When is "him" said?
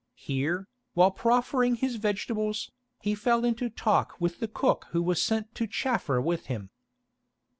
6.47-6.71